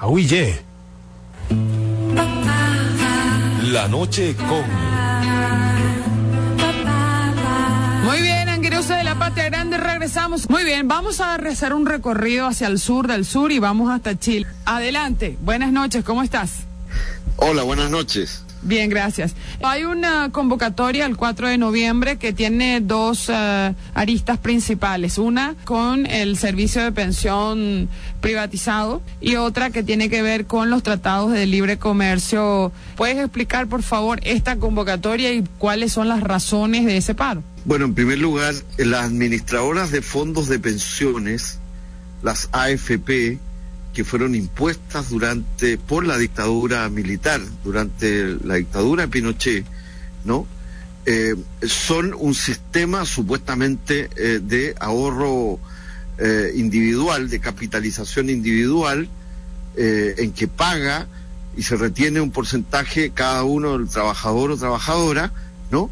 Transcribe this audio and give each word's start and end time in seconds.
Ahuye. 0.00 0.56
La 3.64 3.88
noche 3.88 4.34
con. 4.36 4.64
Muy 8.04 8.22
bien, 8.22 8.48
Anguerosa 8.48 8.96
de 8.96 9.04
la 9.04 9.18
Patria 9.18 9.46
Grande, 9.50 9.76
regresamos. 9.76 10.48
Muy 10.48 10.64
bien, 10.64 10.86
vamos 10.86 11.20
a 11.20 11.34
hacer 11.34 11.74
un 11.74 11.84
recorrido 11.84 12.46
hacia 12.46 12.68
el 12.68 12.78
sur 12.78 13.08
del 13.08 13.24
sur 13.24 13.50
y 13.50 13.58
vamos 13.58 13.90
hasta 13.90 14.16
Chile. 14.16 14.46
Adelante, 14.64 15.36
buenas 15.42 15.72
noches, 15.72 16.04
¿cómo 16.04 16.22
estás? 16.22 16.60
Hola, 17.36 17.64
buenas 17.64 17.90
noches. 17.90 18.44
Bien, 18.62 18.90
gracias. 18.90 19.34
Hay 19.62 19.84
una 19.84 20.30
convocatoria 20.32 21.06
el 21.06 21.16
4 21.16 21.48
de 21.48 21.58
noviembre 21.58 22.16
que 22.16 22.32
tiene 22.32 22.80
dos 22.80 23.28
eh, 23.28 23.74
aristas 23.94 24.38
principales. 24.38 25.16
Una 25.18 25.54
con 25.64 26.06
el 26.06 26.36
servicio 26.36 26.82
de 26.82 26.90
pensión 26.90 27.88
privatizado 28.20 29.00
y 29.20 29.36
otra 29.36 29.70
que 29.70 29.82
tiene 29.82 30.10
que 30.10 30.22
ver 30.22 30.46
con 30.46 30.70
los 30.70 30.82
tratados 30.82 31.32
de 31.32 31.46
libre 31.46 31.78
comercio. 31.78 32.72
¿Puedes 32.96 33.18
explicar, 33.18 33.68
por 33.68 33.82
favor, 33.82 34.20
esta 34.24 34.56
convocatoria 34.56 35.32
y 35.32 35.44
cuáles 35.58 35.92
son 35.92 36.08
las 36.08 36.20
razones 36.20 36.84
de 36.84 36.96
ese 36.96 37.14
paro? 37.14 37.44
Bueno, 37.64 37.84
en 37.84 37.94
primer 37.94 38.18
lugar, 38.18 38.54
las 38.76 39.04
administradoras 39.04 39.92
de 39.92 40.02
fondos 40.02 40.48
de 40.48 40.58
pensiones, 40.58 41.60
las 42.22 42.48
AFP, 42.52 43.38
que 43.98 44.04
fueron 44.04 44.36
impuestas 44.36 45.10
durante 45.10 45.76
por 45.76 46.06
la 46.06 46.16
dictadura 46.16 46.88
militar, 46.88 47.40
durante 47.64 48.36
la 48.44 48.54
dictadura 48.54 49.02
de 49.02 49.08
Pinochet, 49.08 49.64
¿no? 50.24 50.46
Eh, 51.04 51.34
son 51.66 52.14
un 52.16 52.32
sistema 52.32 53.04
supuestamente 53.04 54.08
eh, 54.14 54.38
de 54.40 54.76
ahorro 54.78 55.58
eh, 56.16 56.52
individual, 56.54 57.28
de 57.28 57.40
capitalización 57.40 58.30
individual, 58.30 59.08
en 59.76 60.30
que 60.30 60.46
paga 60.46 61.08
y 61.56 61.64
se 61.64 61.74
retiene 61.76 62.20
un 62.20 62.30
porcentaje 62.30 63.10
cada 63.10 63.42
uno 63.42 63.76
del 63.78 63.88
trabajador 63.88 64.52
o 64.52 64.56
trabajadora, 64.56 65.32
¿no? 65.72 65.90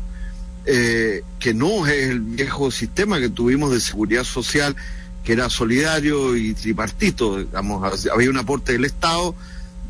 que 0.65 1.55
no 1.55 1.87
es 1.89 2.11
el 2.11 2.21
viejo 2.21 2.71
sistema 2.71 3.19
que 3.19 3.31
tuvimos 3.31 3.73
de 3.73 3.81
seguridad 3.81 4.23
social 4.23 4.77
que 5.27 5.33
era 5.33 5.51
solidario 5.51 6.37
y 6.37 6.55
tripartito, 6.55 7.39
digamos, 7.39 8.07
había 8.07 8.31
un 8.31 8.39
aporte 8.39 8.75
del 8.75 8.85
Estado, 8.85 9.35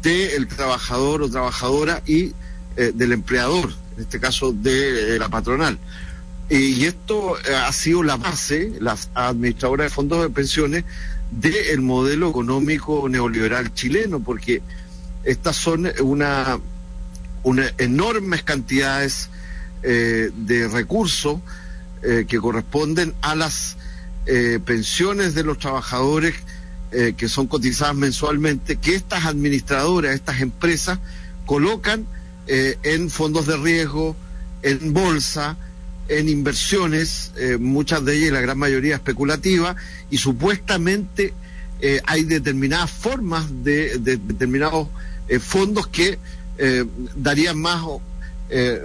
del 0.01 0.49
trabajador 0.49 1.21
o 1.21 1.29
trabajadora 1.29 2.03
y 2.07 2.33
eh, 2.77 2.93
del 2.95 3.13
empleador, 3.13 3.71
en 3.97 4.03
este 4.03 4.19
caso 4.19 4.53
de, 4.53 5.19
la 5.19 5.29
patronal. 5.29 5.79
Y, 6.49 6.87
esto 6.87 7.37
eh, 7.39 7.55
ha 7.55 7.71
sido 7.73 8.03
la 8.03 8.17
base, 8.17 8.73
las 8.81 9.11
administradoras 9.13 9.91
de 9.91 9.95
fondos 9.95 10.23
de 10.23 10.31
pensiones, 10.31 10.85
del 11.31 11.83
modelo 11.83 12.31
económico 12.31 13.07
neoliberal 13.07 13.75
chileno, 13.75 14.21
porque 14.21 14.63
estas 15.23 15.57
son 15.57 15.93
una, 16.01 16.59
una 17.43 17.71
enormes 17.77 18.43
cantidades 18.43 19.29
eh, 19.83 20.31
de 20.35 20.67
recursos 20.69 21.41
que 22.29 22.39
corresponden 22.39 23.15
a 23.21 23.35
las 23.35 23.66
eh, 24.27 24.59
pensiones 24.65 25.35
de 25.35 25.45
los 25.45 25.59
trabajadores 25.59 26.35
eh, 26.91 27.15
que 27.17 27.29
son 27.29 27.47
cotizadas 27.47 27.95
mensualmente, 27.95 28.77
que 28.77 28.97
estas 28.97 29.25
administradoras, 29.25 30.15
estas 30.15 30.41
empresas, 30.41 30.99
colocan 31.45 32.07
eh, 32.49 32.77
en 32.83 33.09
fondos 33.09 33.47
de 33.47 33.57
riesgo, 33.57 34.17
en 34.63 34.93
bolsa, 34.93 35.57
en 36.09 36.29
inversiones, 36.29 37.33
muchas 37.59 38.05
de 38.05 38.17
ellas, 38.17 38.33
la 38.33 38.41
gran 38.41 38.59
mayoría 38.59 38.95
especulativas, 38.95 39.77
y 40.09 40.19
supuestamente 40.19 41.35
hay 42.05 42.23
determinadas 42.23 42.91
formas 42.91 43.47
de, 43.65 43.99
de 43.99 44.17
determinados 44.17 44.87
fondos 45.41 45.89
que 45.89 46.19
darían 47.17 47.59
más 47.59 47.83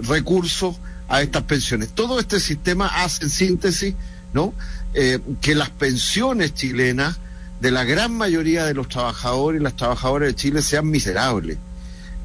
recursos 0.01 0.77
a 1.07 1.21
estas 1.21 1.43
pensiones. 1.43 1.89
Todo 1.89 2.19
este 2.19 2.39
sistema 2.39 2.87
hace 2.87 3.25
en 3.25 3.29
síntesis, 3.29 3.93
¿no? 4.33 4.53
Eh, 4.93 5.19
que 5.39 5.55
las 5.55 5.69
pensiones 5.69 6.53
chilenas 6.53 7.17
de 7.61 7.71
la 7.71 7.85
gran 7.85 8.13
mayoría 8.13 8.65
de 8.65 8.73
los 8.73 8.89
trabajadores 8.89 9.61
y 9.61 9.63
las 9.63 9.77
trabajadoras 9.77 10.27
de 10.27 10.35
Chile 10.35 10.61
sean 10.61 10.89
miserables 10.89 11.57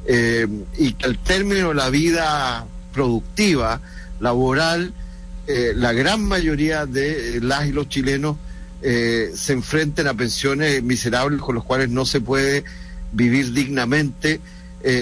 eh, 0.05 0.45
y 0.77 0.91
que 0.91 1.05
al 1.05 1.17
término 1.17 1.69
de 1.69 1.75
la 1.75 1.89
vida 1.89 2.65
productiva, 2.91 3.79
laboral, 4.19 4.93
eh, 5.47 5.71
la 5.77 5.93
gran 5.93 6.21
mayoría 6.25 6.85
de 6.85 7.39
las 7.41 7.67
y 7.67 7.71
los 7.71 7.87
chilenos 7.87 8.35
se 8.81 9.53
enfrenten 9.53 10.07
a 10.07 10.13
pensiones 10.13 10.83
miserables 10.83 11.41
con 11.41 11.55
los 11.55 11.63
cuales 11.63 11.89
no 11.89 12.05
se 12.05 12.21
puede 12.21 12.63
vivir 13.11 13.51
dignamente, 13.51 14.39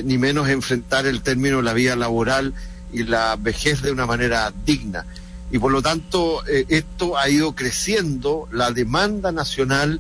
ni 0.05 0.17
menos 0.17 0.47
enfrentar 0.47 1.05
el 1.05 1.21
término 1.21 1.57
de 1.57 1.63
la 1.63 1.73
vida 1.73 1.95
laboral 1.97 2.53
y 2.93 3.03
la 3.03 3.35
vejez 3.35 3.81
de 3.81 3.91
una 3.91 4.05
manera 4.05 4.53
digna 4.65 5.05
y 5.51 5.59
por 5.59 5.71
lo 5.71 5.81
tanto 5.81 6.45
eh, 6.47 6.65
esto 6.69 7.17
ha 7.17 7.29
ido 7.29 7.55
creciendo 7.55 8.47
la 8.51 8.71
demanda 8.71 9.31
nacional 9.31 9.99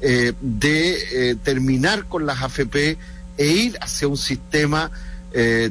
eh, 0.00 0.32
de 0.40 1.30
eh, 1.30 1.36
terminar 1.36 2.06
con 2.06 2.26
las 2.26 2.42
AFP 2.42 2.98
e 3.36 3.46
ir 3.46 3.78
hacia 3.80 4.08
un 4.08 4.16
sistema 4.16 4.90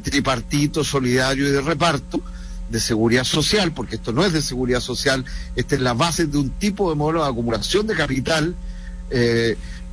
tripartito, 0.02 0.84
solidario 0.84 1.48
y 1.48 1.50
de 1.50 1.60
reparto 1.60 2.22
de 2.70 2.78
seguridad 2.78 3.24
social, 3.24 3.72
porque 3.72 3.96
esto 3.96 4.12
no 4.12 4.24
es 4.24 4.32
de 4.32 4.40
seguridad 4.40 4.78
social, 4.78 5.24
esta 5.56 5.74
es 5.74 5.80
la 5.80 5.92
base 5.92 6.26
de 6.26 6.38
un 6.38 6.50
tipo 6.50 6.88
de 6.88 6.94
modelo 6.94 7.24
de 7.24 7.30
acumulación 7.30 7.84
de 7.88 7.96
capital 7.96 8.54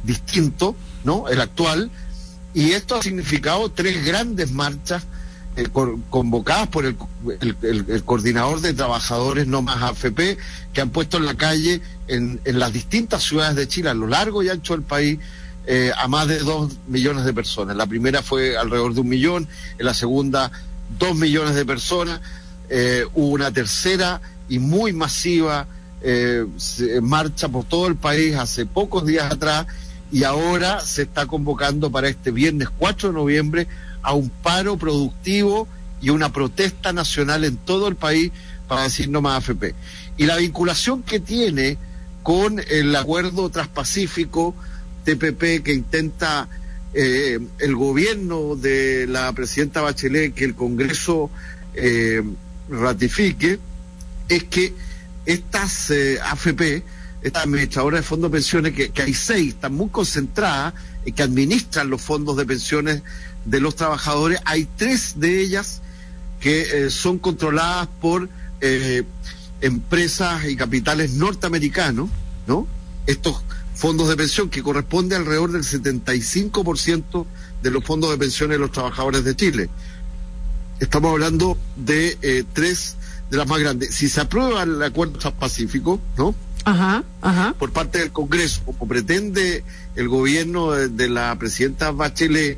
distinto, 0.03 0.75
¿no? 1.03 1.27
El 1.27 1.41
actual, 1.41 1.89
y 2.53 2.73
esto 2.73 2.97
ha 2.97 3.01
significado 3.01 3.69
tres 3.69 4.05
grandes 4.05 4.51
marchas 4.51 5.07
eh, 5.55 5.67
convocadas 6.09 6.67
por 6.67 6.85
el, 6.85 6.95
coordinador 8.05 8.61
de 8.61 8.73
trabajadores 8.73 9.45
no 9.45 9.61
más 9.61 9.81
AFP, 9.81 10.37
que 10.73 10.81
han 10.81 10.89
puesto 10.89 11.17
en 11.17 11.25
la 11.25 11.35
calle 11.35 11.81
en, 12.07 12.41
en 12.45 12.59
las 12.59 12.73
distintas 12.73 13.23
ciudades 13.23 13.55
de 13.55 13.67
Chile, 13.67 13.89
a 13.89 13.93
lo 13.93 14.07
largo 14.07 14.41
y 14.41 14.49
ancho 14.49 14.73
del 14.73 14.81
país, 14.81 15.19
eh, 15.67 15.91
a 15.97 16.07
más 16.07 16.27
de 16.27 16.39
dos 16.39 16.73
millones 16.87 17.25
de 17.25 17.33
personas. 17.33 17.75
La 17.75 17.85
primera 17.85 18.23
fue 18.23 18.57
alrededor 18.57 18.93
de 18.93 19.01
un 19.01 19.09
millón, 19.09 19.47
en 19.77 19.85
la 19.85 19.93
segunda 19.93 20.51
dos 20.97 21.15
millones 21.15 21.55
de 21.55 21.65
personas, 21.65 22.19
eh, 22.69 23.05
hubo 23.13 23.27
una 23.27 23.51
tercera 23.51 24.21
y 24.49 24.59
muy 24.59 24.91
masiva 24.91 25.67
marcha 27.01 27.47
por 27.47 27.63
todo 27.63 27.87
el 27.87 27.95
país 27.95 28.35
hace 28.35 28.65
pocos 28.65 29.05
días 29.05 29.31
atrás 29.31 29.67
y 30.11 30.25
ahora 30.25 30.79
se 30.81 31.03
está 31.03 31.25
convocando 31.25 31.91
para 31.91 32.09
este 32.09 32.29
viernes 32.31 32.67
4 32.77 33.09
de 33.09 33.15
noviembre 33.15 33.67
a 34.03 34.13
un 34.13 34.29
paro 34.29 34.77
productivo 34.77 35.67
y 36.01 36.09
una 36.09 36.31
protesta 36.31 36.93
nacional 36.93 37.43
en 37.45 37.57
todo 37.57 37.87
el 37.87 37.95
país 37.95 38.31
para 38.67 38.83
decir 38.83 39.09
no 39.09 39.21
más 39.21 39.37
AFP. 39.37 39.73
Y 40.17 40.25
la 40.25 40.37
vinculación 40.37 41.01
que 41.01 41.19
tiene 41.19 41.77
con 42.21 42.61
el 42.69 42.95
acuerdo 42.95 43.49
transpacífico 43.49 44.55
TPP 45.03 45.63
que 45.63 45.73
intenta 45.73 46.47
eh, 46.93 47.39
el 47.59 47.75
gobierno 47.75 48.55
de 48.55 49.07
la 49.07 49.31
presidenta 49.33 49.81
Bachelet 49.81 50.33
que 50.33 50.45
el 50.45 50.55
Congreso 50.55 51.31
eh, 51.73 52.21
ratifique, 52.69 53.59
es 54.29 54.43
que 54.45 54.73
estas 55.25 55.89
eh, 55.91 56.19
AFP, 56.23 56.83
estas 57.21 57.43
administradoras 57.43 58.01
de 58.01 58.03
fondos 58.03 58.31
de 58.31 58.35
pensiones, 58.37 58.73
que, 58.73 58.89
que 58.91 59.01
hay 59.01 59.13
seis, 59.13 59.55
están 59.55 59.73
muy 59.73 59.89
concentradas 59.89 60.73
y 61.05 61.11
que 61.11 61.23
administran 61.23 61.89
los 61.89 62.01
fondos 62.01 62.37
de 62.37 62.45
pensiones 62.45 63.01
de 63.45 63.59
los 63.59 63.75
trabajadores, 63.75 64.39
hay 64.45 64.67
tres 64.77 65.19
de 65.19 65.41
ellas 65.41 65.81
que 66.39 66.85
eh, 66.85 66.89
son 66.89 67.19
controladas 67.19 67.87
por 68.01 68.29
eh, 68.61 69.03
empresas 69.61 70.45
y 70.45 70.55
capitales 70.55 71.13
norteamericanos, 71.13 72.09
¿no? 72.47 72.67
Estos 73.07 73.43
fondos 73.75 74.09
de 74.09 74.15
pensión 74.15 74.49
que 74.49 74.61
corresponde 74.61 75.15
alrededor 75.15 75.51
del 75.51 75.63
75% 75.63 77.25
de 77.61 77.71
los 77.71 77.83
fondos 77.83 78.11
de 78.11 78.17
pensiones 78.17 78.55
de 78.55 78.59
los 78.59 78.71
trabajadores 78.71 79.23
de 79.23 79.35
Chile. 79.35 79.69
Estamos 80.79 81.11
hablando 81.11 81.57
de 81.75 82.17
eh, 82.21 82.43
tres 82.53 82.97
de 83.29 83.37
las 83.37 83.47
más 83.47 83.59
grandes. 83.59 83.95
Si 83.95 84.09
se 84.09 84.21
aprueba 84.21 84.63
el 84.63 84.81
acuerdo 84.83 85.17
transpacífico, 85.17 85.99
¿no? 86.17 86.35
por 87.57 87.71
parte 87.71 87.99
del 87.99 88.11
Congreso, 88.11 88.61
como 88.65 88.87
pretende 88.87 89.63
el 89.95 90.07
gobierno 90.07 90.71
de, 90.71 91.09
la 91.09 91.37
presidenta 91.37 91.91
Bachelet, 91.91 92.57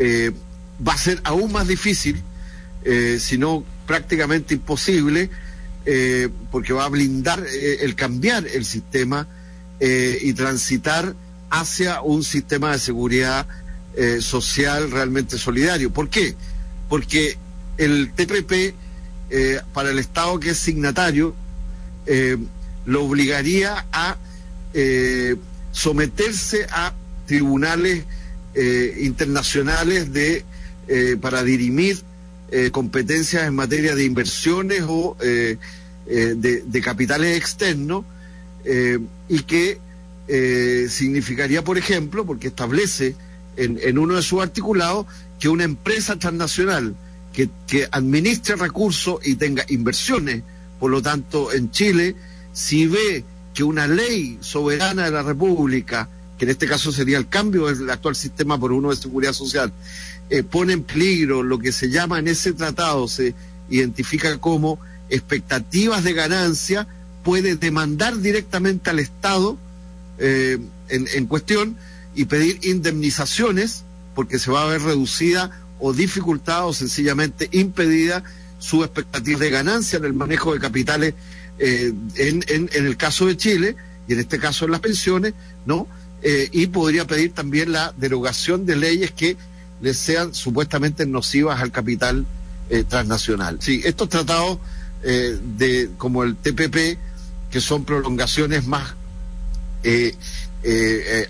eh, 0.00 0.32
va 0.86 0.94
a 0.94 0.98
ser 0.98 1.20
aún 1.22 1.52
más 1.52 1.68
difícil, 1.68 2.20
eh, 2.84 3.18
si 3.20 3.38
no 3.38 3.64
prácticamente 3.86 4.54
imposible, 4.54 5.30
eh, 5.86 6.28
porque 6.50 6.72
va 6.72 6.86
a 6.86 6.88
blindar 6.88 7.44
el 7.46 7.94
cambiar 7.94 8.46
el 8.46 8.64
sistema 8.64 9.28
y 9.82 10.34
transitar 10.34 11.14
hacia 11.48 12.02
un 12.02 12.22
sistema 12.22 12.72
de 12.72 12.78
seguridad 12.78 13.46
social 14.20 14.90
realmente 14.90 15.38
solidario. 15.38 15.90
¿Por 15.90 16.10
qué? 16.10 16.36
Porque 16.90 17.38
el 17.78 18.12
TPP, 18.12 18.74
para 19.72 19.90
el 19.90 19.98
Estado 19.98 20.38
que 20.38 20.50
es 20.50 20.58
signatario, 20.58 21.34
lo 22.84 23.04
obligaría 23.04 23.86
a 23.90 24.18
eh, 24.72 25.36
someterse 25.72 26.66
a 26.70 26.92
tribunales 27.26 28.04
eh, 28.54 28.98
internacionales 29.02 30.12
de 30.12 30.44
eh, 30.88 31.16
para 31.20 31.42
dirimir 31.42 32.02
competencias 32.72 33.46
en 33.46 33.54
materia 33.54 33.94
de 33.94 34.04
inversiones 34.04 34.82
o 34.88 35.16
de, 35.20 36.82
capitales 36.82 37.36
externos 37.36 38.04
y 39.28 39.38
que 39.44 39.78
significaría, 40.88 41.62
por 41.62 41.78
ejemplo, 41.78 42.26
porque 42.26 42.48
establece 42.48 43.14
en, 43.56 43.78
en, 43.80 43.98
uno 43.98 44.16
de 44.16 44.22
sus 44.22 44.42
articulados 44.42 45.06
que 45.38 45.48
una 45.48 45.62
empresa 45.62 46.16
transnacional 46.16 46.96
que, 47.32 47.48
que 47.68 47.86
administre 47.92 48.56
recursos 48.56 49.24
y 49.24 49.36
tenga 49.36 49.64
inversiones, 49.68 50.42
por 50.80 50.90
lo 50.90 51.00
tanto, 51.00 51.52
en 51.52 51.70
Chile, 51.70 52.16
si 52.52 52.88
ve 52.88 53.24
que 53.54 53.62
una 53.62 53.86
ley 53.86 54.38
soberana 54.40 55.04
de 55.04 55.10
la 55.10 55.22
República, 55.22 56.08
que 56.40 56.46
en 56.46 56.52
este 56.52 56.66
caso 56.66 56.90
sería 56.90 57.18
el 57.18 57.28
cambio 57.28 57.66
del 57.66 57.90
actual 57.90 58.16
sistema 58.16 58.58
por 58.58 58.72
uno 58.72 58.88
de 58.88 58.96
seguridad 58.96 59.34
social, 59.34 59.70
eh, 60.30 60.42
pone 60.42 60.72
en 60.72 60.82
peligro 60.84 61.42
lo 61.42 61.58
que 61.58 61.70
se 61.70 61.90
llama 61.90 62.18
en 62.18 62.28
ese 62.28 62.54
tratado, 62.54 63.08
se 63.08 63.34
identifica 63.68 64.38
como 64.38 64.78
expectativas 65.10 66.02
de 66.02 66.14
ganancia, 66.14 66.86
puede 67.22 67.56
demandar 67.56 68.16
directamente 68.16 68.88
al 68.88 69.00
Estado 69.00 69.58
eh, 70.16 70.58
en, 70.88 71.26
cuestión 71.26 71.76
y 72.14 72.24
pedir 72.24 72.58
indemnizaciones 72.62 73.84
porque 74.14 74.38
se 74.38 74.50
va 74.50 74.62
a 74.62 74.68
ver 74.68 74.80
reducida 74.80 75.60
o 75.78 75.92
dificultada 75.92 76.64
o 76.64 76.72
sencillamente 76.72 77.50
impedida 77.52 78.24
su 78.58 78.82
expectativa 78.82 79.40
de 79.40 79.50
ganancia 79.50 79.98
en 79.98 80.06
el 80.06 80.14
manejo 80.14 80.54
de 80.54 80.60
capitales 80.60 81.12
eh, 81.58 81.92
en, 82.14 82.42
en, 82.48 82.86
el 82.86 82.96
caso 82.96 83.26
de 83.26 83.36
Chile 83.36 83.76
y 84.08 84.14
en 84.14 84.20
este 84.20 84.38
caso 84.38 84.64
en 84.64 84.70
las 84.70 84.80
pensiones, 84.80 85.34
¿no? 85.66 85.86
Eh, 86.22 86.48
y 86.52 86.66
podría 86.66 87.06
pedir 87.06 87.32
también 87.32 87.72
la 87.72 87.94
derogación 87.96 88.66
de 88.66 88.76
leyes 88.76 89.10
que 89.10 89.36
les 89.80 89.96
sean 89.96 90.34
supuestamente 90.34 91.06
nocivas 91.06 91.60
al 91.60 91.72
capital 91.72 92.26
eh, 92.68 92.84
transnacional. 92.86 93.58
Sí, 93.60 93.80
estos 93.84 94.08
tratados 94.08 94.58
de 95.02 95.88
como 95.96 96.24
el 96.24 96.36
TPP, 96.36 96.98
que 97.50 97.60
son 97.62 97.86
prolongaciones 97.86 98.66
más 98.66 98.94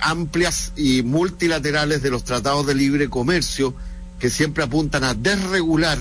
amplias 0.01 0.73
y 0.75 1.05
multilaterales 1.05 2.03
de 2.03 2.11
los 2.11 2.25
tratados 2.25 2.67
de 2.67 2.75
libre 2.75 3.09
comercio, 3.09 3.73
que 4.19 4.29
siempre 4.29 4.65
apuntan 4.65 5.05
a 5.05 5.15
desregular 5.15 5.99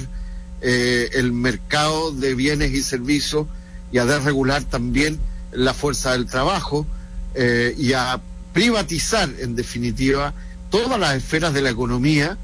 el 0.62 1.32
mercado 1.32 2.12
de 2.12 2.34
bienes 2.34 2.72
y 2.72 2.82
servicios 2.82 3.46
y 3.92 4.00
a 4.00 4.06
desregular 4.06 4.64
también 4.64 5.20
la 5.52 5.74
fuerza 5.74 6.12
del 6.12 6.26
trabajo 6.26 6.86
eh, 7.36 7.76
y 7.78 7.94
a 7.94 8.22
privatizar, 8.54 9.30
en 9.40 9.56
definitiva, 9.56 10.34
todas 10.70 11.00
las 11.00 11.16
esferas 11.16 11.54
de 11.54 11.62
la 11.62 11.70
economía 11.70 12.38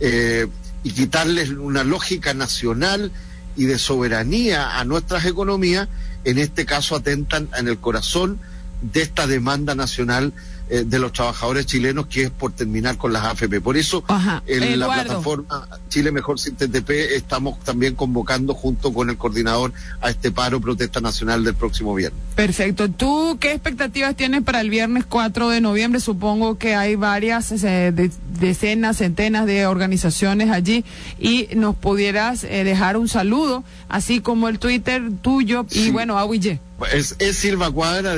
eh, 0.00 0.46
y 0.82 0.90
quitarles 0.90 1.50
una 1.50 1.84
lógica 1.84 2.34
nacional 2.34 3.12
y 3.56 3.64
de 3.64 3.78
soberanía 3.78 4.78
a 4.78 4.84
nuestras 4.84 5.24
economías, 5.24 5.88
en 6.24 6.38
este 6.38 6.64
caso 6.64 6.94
atentan 6.96 7.48
en 7.56 7.68
el 7.68 7.78
corazón 7.78 8.38
de 8.80 9.02
esta 9.02 9.26
demanda 9.26 9.74
nacional 9.74 10.32
eh, 10.70 10.84
de 10.86 10.98
los 10.98 11.12
trabajadores 11.12 11.64
chilenos, 11.64 12.06
que 12.08 12.24
es 12.24 12.30
por 12.30 12.52
terminar 12.52 12.98
con 12.98 13.12
las 13.12 13.24
AFP. 13.24 13.60
Por 13.60 13.76
eso, 13.76 14.04
en 14.46 14.78
la 14.78 14.86
plataforma 14.86 15.66
Chile 15.88 16.12
Mejor 16.12 16.38
Sin 16.38 16.56
TTP, 16.56 16.90
estamos 17.14 17.58
también 17.60 17.94
convocando 17.94 18.52
junto 18.52 18.92
con 18.92 19.08
el 19.08 19.16
coordinador 19.16 19.72
a 20.02 20.10
este 20.10 20.30
paro 20.30 20.60
protesta 20.60 21.00
nacional 21.00 21.42
del 21.42 21.54
próximo 21.54 21.94
viernes. 21.94 22.20
Perfecto. 22.34 22.90
¿Tú 22.90 23.38
qué 23.40 23.52
expectativas 23.52 24.14
tienes 24.14 24.42
para 24.42 24.60
el 24.60 24.68
viernes 24.68 25.04
4 25.08 25.48
de 25.48 25.60
noviembre? 25.60 26.00
Supongo 26.00 26.58
que 26.58 26.74
hay 26.74 26.96
varias, 26.96 27.50
eh, 27.52 28.10
decenas, 28.38 28.98
centenas 28.98 29.46
de 29.46 29.66
organizaciones 29.66 30.50
allí 30.50 30.84
y 31.18 31.48
nos 31.56 31.76
pudieras 31.76 32.44
eh, 32.44 32.64
dejar 32.64 32.98
un 32.98 33.08
saludo, 33.08 33.64
así 33.88 34.20
como 34.20 34.48
el 34.48 34.58
Twitter 34.58 35.02
tuyo 35.22 35.66
y 35.70 35.90
bueno, 35.90 36.18
Aguille. 36.18 36.60
Es, 36.92 37.16
es 37.18 37.38
Silva 37.38 37.70
Cuadra, 37.70 38.16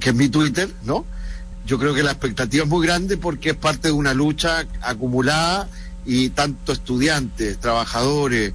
que 0.00 0.08
es 0.08 0.14
mi 0.14 0.28
Twitter, 0.28 0.70
¿no? 0.84 1.04
Yo 1.66 1.78
creo 1.78 1.94
que 1.94 2.02
la 2.02 2.10
expectativa 2.10 2.64
es 2.64 2.70
muy 2.70 2.86
grande 2.86 3.16
porque 3.16 3.50
es 3.50 3.56
parte 3.56 3.88
de 3.88 3.92
una 3.92 4.12
lucha 4.12 4.66
acumulada 4.82 5.68
y 6.04 6.30
tanto 6.30 6.72
estudiantes, 6.72 7.58
trabajadores, 7.58 8.52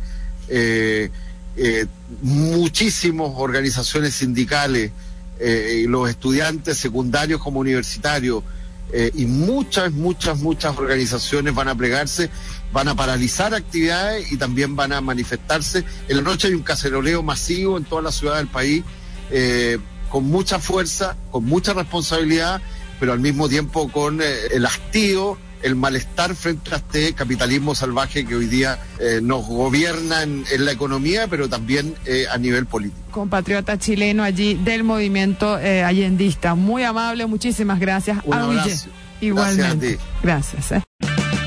eh, 0.48 1.10
eh, 1.56 1.86
muchísimas 2.22 3.32
organizaciones 3.36 4.14
sindicales, 4.14 4.92
eh, 5.40 5.86
los 5.88 6.10
estudiantes 6.10 6.78
secundarios 6.78 7.42
como 7.42 7.60
universitarios 7.60 8.44
y 9.14 9.28
muchas, 9.28 9.92
muchas, 9.92 10.40
muchas 10.40 10.76
organizaciones 10.76 11.54
van 11.54 11.68
a 11.68 11.76
plegarse, 11.76 12.32
van 12.74 12.88
a 12.88 12.96
paralizar 12.96 13.54
actividades 13.54 14.32
y 14.32 14.38
también 14.38 14.76
van 14.76 14.92
a 14.94 15.00
manifestarse. 15.00 15.84
En 16.08 16.18
la 16.18 16.24
noche 16.24 16.48
hay 16.48 16.56
un 16.56 16.64
caceroleo 16.64 17.22
masivo 17.22 17.78
en 17.78 17.84
toda 17.84 18.02
la 18.02 18.12
ciudad 18.12 18.38
del 18.38 18.48
país, 18.48 18.84
con 20.10 20.24
mucha 20.24 20.58
fuerza, 20.58 21.16
con 21.30 21.46
mucha 21.46 21.74
responsabilidad 21.74 22.64
pero 23.00 23.14
al 23.14 23.20
mismo 23.20 23.48
tiempo 23.50 23.90
con 23.90 24.22
eh, 24.22 24.26
el 24.52 24.66
hastío, 24.66 25.38
el 25.62 25.76
malestar 25.76 26.36
frente 26.36 26.74
a 26.74 26.78
este 26.78 27.14
capitalismo 27.14 27.76
salvaje 27.76 28.26
que 28.26 28.36
hoy 28.36 28.46
día 28.46 28.80
eh, 29.00 29.20
nos 29.22 29.46
gobierna 29.46 30.24
en, 30.24 30.46
la 30.58 30.72
economía, 30.72 31.28
pero 31.28 31.50
también 31.50 31.96
eh, 32.06 32.26
a 32.32 32.38
nivel 32.38 32.66
político. 32.66 33.02
Compatriota 33.12 33.78
chileno 33.78 34.24
allí 34.24 34.56
del 34.56 34.84
movimiento 34.84 35.56
allendista. 35.56 36.56
Muy 36.56 36.84
amable, 36.84 37.26
muchísimas 37.26 37.80
gracias. 37.80 38.20
Un 38.24 38.34
abrazo. 38.34 38.90
Igualmente. 39.22 40.00
Gracias. 40.24 40.84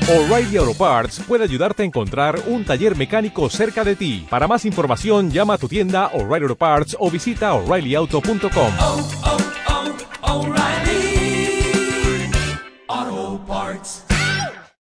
O'Reilly 0.09 0.57
Auto 0.57 0.73
Parts 0.73 1.21
puede 1.25 1.45
ayudarte 1.45 1.81
a 1.81 1.85
encontrar 1.85 2.37
un 2.47 2.65
taller 2.65 2.97
mecánico 2.97 3.49
cerca 3.49 3.85
de 3.85 3.95
ti. 3.95 4.27
Para 4.29 4.49
más 4.49 4.65
información, 4.65 5.31
llama 5.31 5.53
a 5.53 5.57
tu 5.57 5.69
tienda 5.69 6.07
O'Reilly 6.13 6.43
Auto 6.43 6.57
Parts 6.57 6.97
o 6.99 7.09
visita 7.09 7.53
oreillyauto.com. 7.53 8.73